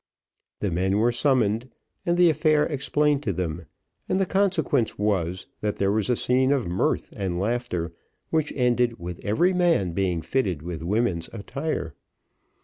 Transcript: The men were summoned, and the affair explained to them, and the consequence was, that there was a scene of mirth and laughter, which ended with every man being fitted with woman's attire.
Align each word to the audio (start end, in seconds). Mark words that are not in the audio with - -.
The 0.61 0.71
men 0.71 0.97
were 0.97 1.11
summoned, 1.11 1.69
and 2.07 2.17
the 2.17 2.31
affair 2.31 2.65
explained 2.65 3.21
to 3.21 3.33
them, 3.33 3.67
and 4.09 4.19
the 4.19 4.25
consequence 4.25 4.97
was, 4.97 5.45
that 5.59 5.75
there 5.77 5.91
was 5.91 6.09
a 6.09 6.15
scene 6.15 6.51
of 6.51 6.65
mirth 6.67 7.13
and 7.15 7.39
laughter, 7.39 7.93
which 8.31 8.51
ended 8.55 8.97
with 8.97 9.23
every 9.23 9.53
man 9.53 9.91
being 9.91 10.23
fitted 10.23 10.63
with 10.63 10.81
woman's 10.81 11.29
attire. 11.31 11.93